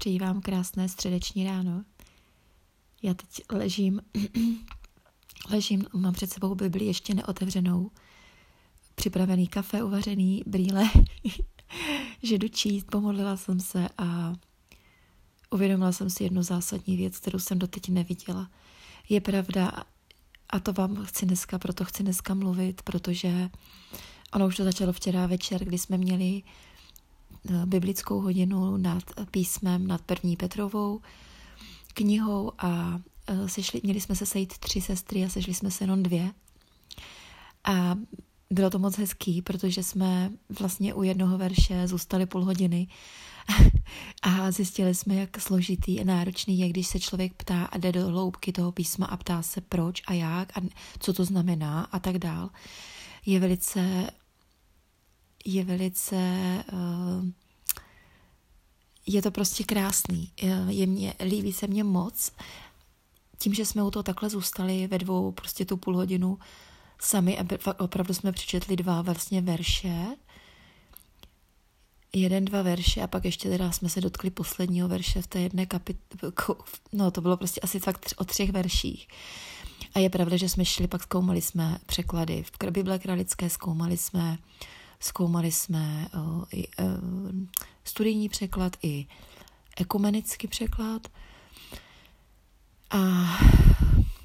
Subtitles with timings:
[0.00, 1.84] Přeji vám krásné středeční ráno.
[3.02, 4.02] Já teď ležím,
[5.50, 7.90] ležím, mám před sebou Bibli ještě neotevřenou,
[8.94, 10.90] připravený kafe uvařený, brýle,
[12.22, 14.34] že jdu číst, pomodlila jsem se a
[15.50, 18.50] uvědomila jsem si jednu zásadní věc, kterou jsem doteď neviděla.
[19.08, 19.72] Je pravda,
[20.50, 23.50] a to vám chci dneska, proto chci dneska mluvit, protože
[24.32, 26.46] ono už to začalo včera večer, kdy jsme měli Eh,
[27.66, 31.00] biblickou hodinu nad písmem, nad první Petrovou
[31.94, 36.02] knihou a eh, sešli, měli jsme se sejít tři sestry a sešli jsme se jenom
[36.02, 36.30] dvě.
[37.64, 37.96] A
[38.50, 42.88] bylo to moc hezký, protože jsme vlastně u jednoho verše zůstali půl hodiny
[44.22, 48.06] a zjistili jsme, jak složitý a náročný je, když se člověk ptá a jde do
[48.06, 50.60] hloubky toho písma a ptá se proč a jak a
[50.98, 52.50] co to znamená a tak dál.
[53.26, 54.10] Je velice
[55.44, 57.32] je velice, eh,
[59.06, 60.32] je to prostě krásný.
[60.68, 62.32] Je mě, líbí se mně moc.
[63.38, 66.38] Tím, že jsme u toho takhle zůstali ve dvou prostě tu půl hodinu
[67.00, 67.44] sami a
[67.78, 70.06] opravdu jsme přečetli dva vlastně verše,
[72.12, 75.66] jeden, dva verše a pak ještě teda jsme se dotkli posledního verše v té jedné
[75.66, 76.32] kapitole,
[76.92, 79.08] no to bylo prostě asi fakt o třech verších.
[79.94, 84.30] A je pravda, že jsme šli, pak zkoumali jsme překlady v Bible kralické, zkoumali jsme
[84.30, 84.36] uh,
[85.00, 86.84] Zkoumali jsme uh, i uh,
[87.84, 89.06] studijní překlad, i
[89.76, 91.08] ekumenický překlad.
[92.90, 92.98] A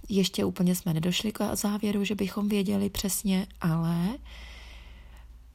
[0.09, 4.17] ještě úplně jsme nedošli k závěru, že bychom věděli přesně, ale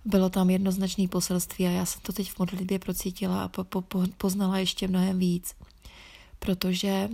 [0.05, 3.83] bylo tam jednoznačné poselství a já jsem to teď v modlitbě procítila a po, po,
[4.17, 5.55] poznala ještě mnohem víc,
[6.39, 7.09] protože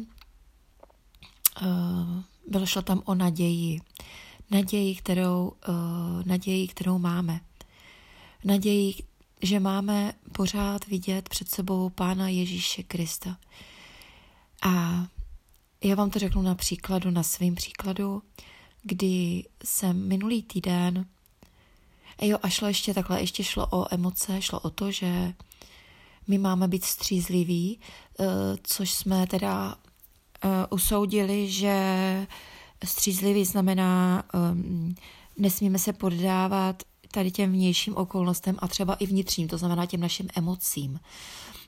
[1.62, 3.80] uh, bylo šlo tam o naději.
[4.50, 7.40] Naději, kterou, uh, naději, kterou máme
[8.46, 8.94] naději,
[9.42, 13.36] že máme pořád vidět před sebou Pána Ježíše Krista.
[14.62, 15.04] A
[15.84, 18.22] já vám to řeknu na příkladu, na svým příkladu,
[18.82, 21.06] kdy jsem minulý týden,
[22.22, 25.34] jo, a šlo ještě takhle, ještě šlo o emoce, šlo o to, že
[26.26, 27.80] my máme být střízliví,
[28.20, 28.24] eh,
[28.62, 29.76] což jsme teda
[30.44, 31.76] eh, usoudili, že
[32.84, 34.94] střízlivý znamená, ehm,
[35.38, 36.82] nesmíme se poddávat
[37.16, 41.00] tady těm vnějším okolnostem a třeba i vnitřním, to znamená těm našim emocím.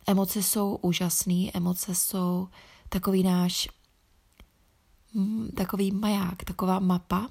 [0.06, 2.48] Emoce jsou úžasné, emoce jsou
[2.88, 3.68] takový náš
[5.14, 7.28] mm, takový maják, taková mapa.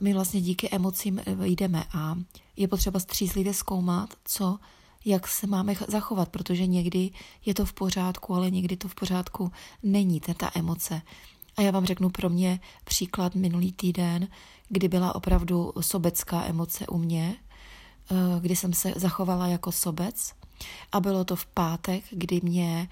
[0.00, 2.18] My vlastně díky emocím eh, jdeme a
[2.56, 4.58] je potřeba střízlivě zkoumat, co,
[5.04, 7.10] jak se máme zachovat, protože někdy
[7.46, 11.02] je to v pořádku, ale někdy to v pořádku není, ta emoce.
[11.58, 14.28] A já vám řeknu pro mě příklad minulý týden,
[14.68, 17.36] kdy byla opravdu sobecká emoce u mě,
[18.10, 20.32] eh, kdy jsem se zachovala jako sobec.
[20.92, 22.88] A bylo to v pátek, kdy mě,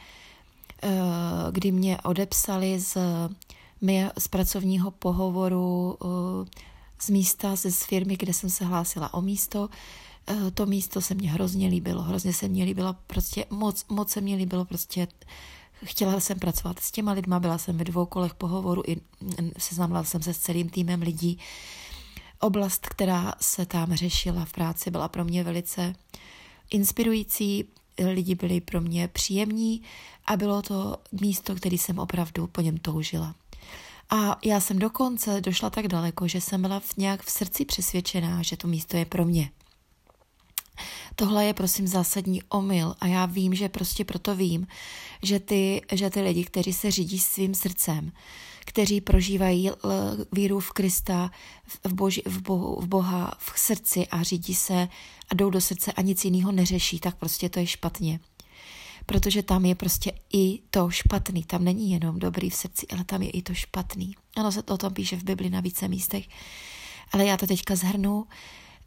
[0.83, 0.91] eh,
[1.51, 2.97] kdy mě odepsali z,
[4.19, 6.61] z pracovního pohovoru eh,
[6.99, 9.69] z místa, z firmy, kde jsem se hlásila o místo.
[10.55, 14.37] To místo se mně hrozně líbilo, hrozně se mně líbilo, prostě moc, moc se mně
[14.37, 15.09] líbilo prostě
[15.85, 18.97] Chtěla jsem pracovat s těma lidma, byla jsem ve dvou kolech pohovoru, i
[19.59, 21.39] seznámila jsem se s celým týmem lidí.
[22.41, 25.93] Oblast, která se tam řešila v práci, byla pro mě velice
[26.71, 27.65] inspirující,
[27.99, 29.83] lidi byli pro mě příjemní
[30.27, 33.35] a bylo to místo, který jsem opravdu po něm toužila.
[34.11, 38.43] A já jsem dokonce došla tak daleko, že jsem byla v nějak v srdci přesvědčená,
[38.43, 39.51] že to místo je pro mě.
[41.17, 44.67] Tohle je prosím zásadní omyl a já vím, že prostě proto vím,
[45.23, 48.13] že ty, že ty lidi, kteří se řídí svým srdcem,
[48.61, 49.71] kteří prožívají
[50.33, 51.31] víru v Krista,
[51.85, 54.89] v, boži, v, bohu, v Boha, v srdci a řídí se
[55.29, 58.21] a jdou do srdce a nic jiného neřeší, tak prostě to je špatně.
[59.07, 61.45] Protože tam je prostě i to špatný.
[61.45, 64.17] Tam není jenom dobrý v srdci, ale tam je i to špatný.
[64.37, 66.29] Ano, se to o tom píše v Bibli na více místech.
[67.13, 68.27] Ale já to teďka zhrnu.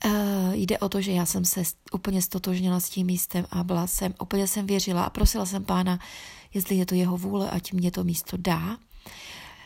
[0.06, 3.88] Uh, jde o to, že já jsem se úplně stotožnila s tím místem a byla
[3.88, 6.00] jsem, úplně jsem věřila a prosila jsem pána,
[6.54, 8.78] jestli je to jeho vůle, ať mě to místo dá.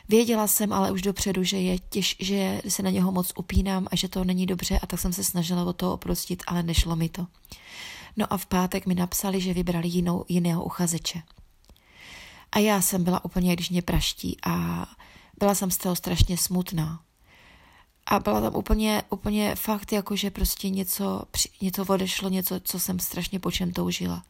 [0.10, 3.96] Věděla jsem ale už dopředu, že, je těž, že se na něho moc upínám a
[3.96, 7.10] že to není dobře a tak jsem se snažila o to oprostit, ale nešlo mi
[7.10, 7.28] to.
[8.18, 11.22] No a v pátek mi napsali, že vybrali jinou, jiného uchazeče.
[12.52, 14.86] A já jsem byla úplně, když mě praští a
[15.40, 17.00] byla jsem z toho strašně smutná.
[18.06, 21.24] A byla tam úplně, úplně fakt jako, že prostě něco,
[21.62, 24.24] něco odešlo, něco, co jsem strašně po čem toužila.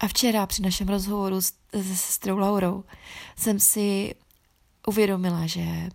[0.00, 2.84] A včera při našem rozhovoru se sestrou Laurou
[3.36, 4.14] jsem si
[4.86, 5.88] uvědomila, že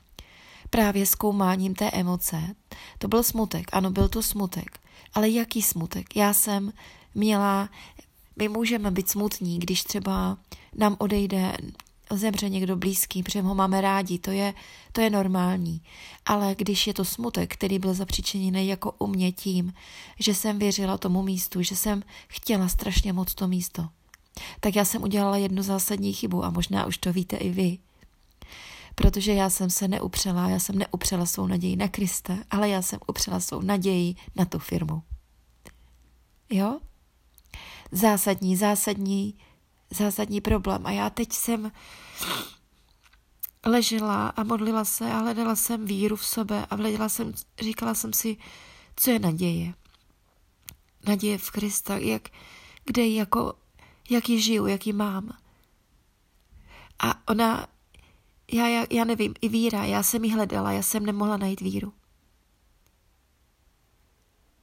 [0.70, 2.56] právě zkoumáním té emoce,
[2.98, 4.80] to byl smutek, ano, byl to smutek,
[5.14, 6.16] ale jaký smutek?
[6.16, 6.74] Já jsem
[7.16, 7.70] měla,
[8.36, 10.38] my můžeme být smutní, když třeba
[10.76, 11.58] nám odejde,
[12.18, 14.54] zemře někdo blízký, protože ho máme rádi, to je,
[14.92, 15.82] to je normální.
[16.26, 19.74] Ale když je to smutek, který byl zapříčeněný jako u mě tím,
[20.20, 23.90] že jsem věřila tomu místu, že jsem chtěla strašně moc to místo,
[24.60, 27.78] tak já jsem udělala jednu zásadní chybu a možná už to víte i vy.
[28.96, 33.00] Protože já jsem se neupřela, já jsem neupřela svou naději na Krista, ale já jsem
[33.08, 35.02] upřela svou naději na tu firmu.
[36.50, 36.80] Jo?
[37.92, 39.36] Zásadní, zásadní,
[39.94, 40.86] zásadní problém.
[40.86, 41.72] A já teď jsem
[43.66, 48.14] ležela a modlila se a hledala jsem víru v sebe a hledala jsem, říkala jsem
[48.14, 48.38] si,
[48.96, 49.74] co je naděje.
[51.08, 52.30] Naděje v Krista, jak,
[52.86, 53.54] kde jako,
[54.10, 55.38] jak ji žiju, jak ji mám.
[57.00, 57.68] A ona,
[58.52, 61.94] já, já, já nevím, i víra, já jsem ji hledala, já jsem nemohla najít víru.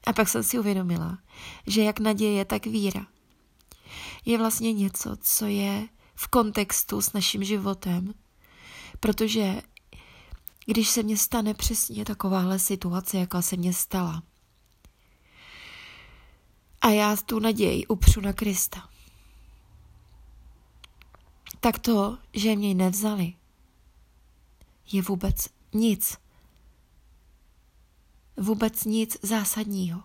[0.07, 1.19] A pak jsem si uvědomila,
[1.67, 3.07] že jak naděje, tak víra
[4.25, 8.15] je vlastně něco, co je v kontextu s naším životem.
[9.01, 9.63] Protože
[10.67, 14.23] když se mně stane přesně takováhle situace, jaká se mně stala,
[16.81, 18.89] a já tu naději upřu na Krista,
[21.61, 23.35] tak to, že mě nevzali,
[24.93, 26.17] je vůbec nic.
[28.37, 30.03] Vůbec nic zásadního.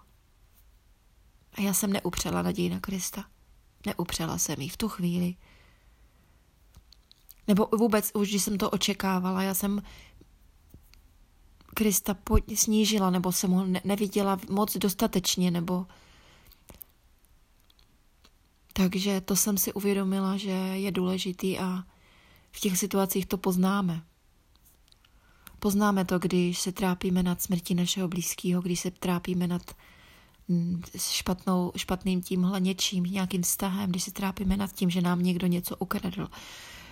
[1.53, 3.25] A já jsem neupřela naději na Krista.
[3.85, 5.35] Neupřela jsem ji v tu chvíli.
[7.47, 9.81] Nebo vůbec už, když jsem to očekávala, já jsem
[11.73, 12.17] Krista
[12.55, 15.85] snížila, nebo jsem ho ne- neviděla moc dostatečně, nebo...
[18.73, 21.83] Takže to jsem si uvědomila, že je důležitý a
[22.51, 24.03] v těch situacích to poznáme.
[25.59, 29.75] Poznáme to, když se trápíme nad smrtí našeho blízkého, když se trápíme nad
[30.47, 35.47] mm, špatnou, špatným tímhle něčím, nějakým vztahem, když se trápíme nad tím, že nám někdo
[35.47, 36.27] něco ukradl,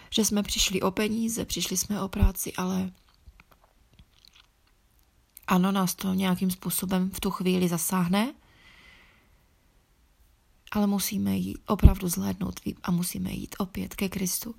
[0.09, 2.91] že jsme přišli o peníze, přišli jsme o práci, ale
[5.47, 8.33] ano, nás to nějakým způsobem v tu chvíli zasáhne,
[10.71, 14.55] ale musíme jít opravdu zhlédnout a musíme jít opět ke Kristu.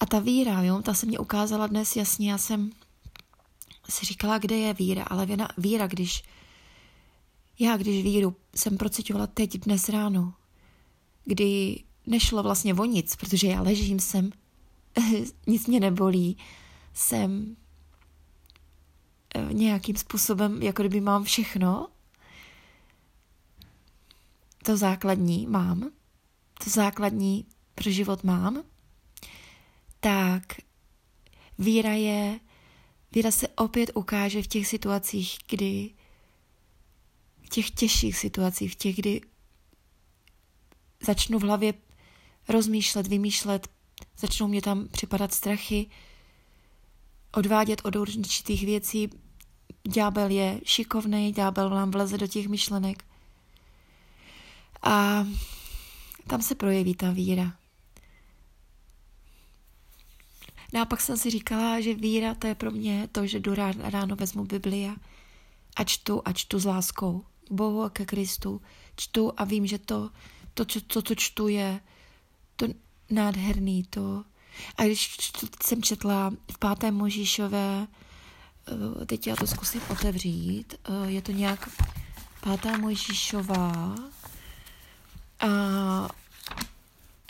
[0.00, 2.70] A ta víra, jo, ta se mě ukázala dnes jasně, já jsem
[3.88, 6.22] si říkala, kde je víra, ale víra, víra když
[7.60, 10.34] já, když víru jsem procitovala teď, dnes ráno,
[11.24, 14.30] kdy nešlo vlastně o nic, protože já ležím sem,
[15.46, 16.36] nic mě nebolí,
[16.94, 17.56] jsem
[19.34, 21.88] eh, nějakým způsobem, jako kdyby mám všechno,
[24.64, 25.90] to základní mám,
[26.64, 28.62] to základní pro život mám,
[30.00, 30.42] tak
[31.58, 32.40] víra je,
[33.14, 35.90] víra se opět ukáže v těch situacích, kdy,
[37.50, 39.20] těch těžších situacích, v těch, kdy
[41.00, 41.74] začnu v hlavě
[42.48, 43.68] rozmýšlet, vymýšlet,
[44.18, 45.90] začnou mě tam připadat strachy,
[47.32, 49.10] odvádět od určitých věcí.
[49.88, 53.04] Ďábel je šikovný, ďábel nám vleze do těch myšlenek.
[54.82, 55.26] A
[56.26, 57.56] tam se projeví ta víra.
[60.72, 63.54] No a pak jsem si říkala, že víra to je pro mě to, že jdu
[63.78, 64.96] ráno vezmu Biblia
[65.76, 68.62] a čtu a čtu s láskou Bohu a ke Kristu.
[68.96, 70.10] Čtu a vím, že to,
[70.54, 71.80] to, co, to, co čtu, je
[72.56, 72.66] to
[73.10, 73.82] nádherný.
[73.82, 74.24] To.
[74.76, 75.18] A když
[75.62, 77.86] jsem četla v pátém Možíšové,
[79.02, 81.68] eh, teď já to zkusím otevřít, eh, je to nějak
[82.40, 83.94] pátá Možíšová
[85.40, 85.48] a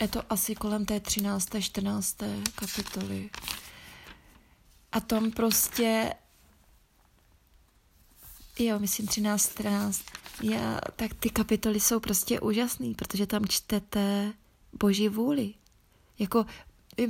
[0.01, 1.61] je to asi kolem té 13.
[1.61, 2.17] 14.
[2.55, 3.31] kapitoly.
[4.93, 6.15] A tam prostě,
[8.65, 10.05] jo, myslím 13, 14,
[10.43, 14.33] já, tak ty kapitoly jsou prostě úžasný, protože tam čtete
[14.81, 15.55] boží vůli.
[16.19, 16.47] Jako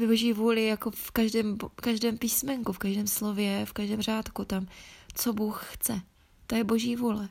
[0.07, 4.67] boží vůli jako v každém, každém písmenku, v každém slově, v každém řádku tam,
[5.15, 6.01] co Bůh chce.
[6.47, 7.29] To je boží vůle.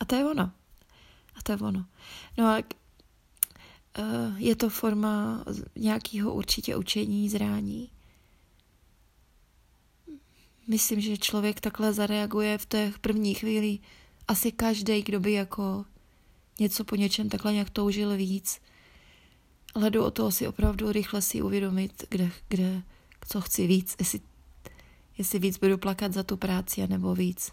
[0.00, 0.52] A to je ono.
[1.34, 1.84] A to je ono.
[2.38, 2.62] No a
[3.98, 5.44] Eh, je to forma
[5.76, 7.90] nějakého určitě učení, zrání.
[10.68, 13.78] Myslím, že člověk takhle zareaguje v těch prvních chvíli.
[14.28, 15.84] Asi každý, kdo by jako
[16.60, 18.60] něco po něčem takhle nějak toužil víc.
[19.74, 22.82] Ale jdu o toho si opravdu rychle si uvědomit, kde, kde,
[23.28, 24.20] co chci víc, jestli,
[25.18, 27.52] jestli víc budu plakat za tu práci, nebo víc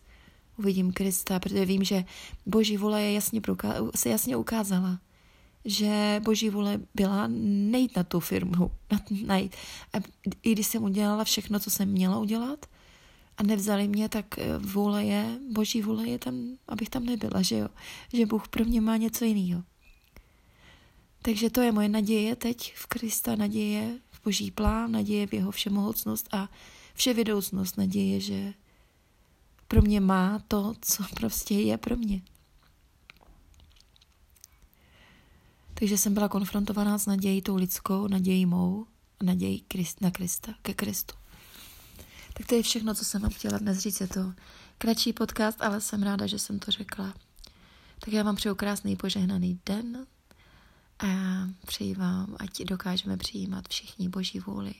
[0.58, 2.06] uvidím Krista, protože vím, že
[2.46, 3.42] Boží vůle je jasně,
[3.96, 5.00] se jasně ukázala
[5.66, 7.28] že boží vůle byla
[7.72, 8.72] nejít na tu firmu,
[9.26, 9.56] najít.
[9.94, 9.98] A
[10.44, 12.66] i když jsem udělala všechno, co jsem měla udělat
[13.40, 17.58] a nevzali mě, tak eh, vůle je, boží vůle je tam, abych tam nebyla, že
[17.58, 17.68] jo.
[18.14, 19.64] Že Bůh pro mě má něco jiného.
[21.22, 25.52] Takže to je moje naděje teď v Krista, naděje v boží plán, naděje v jeho
[25.52, 26.50] všemohocnost a
[26.94, 28.54] vševědoucnost, naděje, že
[29.68, 32.22] pro mě má to, co prostě je pro mě.
[35.74, 38.86] Takže jsem byla konfrontovaná s nadějí tou lidskou, nadějí mou,
[39.24, 39.66] nadějí
[40.02, 41.16] na Krista, ke Kristu.
[42.40, 44.02] Tak to je všechno, co jsem vám chtěla dnes říct.
[44.02, 44.34] Je to
[44.78, 47.14] kratší podcast, ale jsem ráda, že jsem to řekla.
[48.00, 50.08] Tak já vám přeju krásný požehnaný den
[51.00, 51.08] a
[51.66, 54.74] přeji vám, ať dokážeme přijímat všichni boží vůli.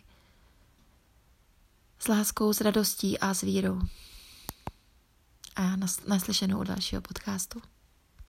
[2.00, 3.82] S láskou, s radostí a s vírou.
[5.56, 5.76] A
[6.08, 7.62] naslyšenou u dalšího podcastu.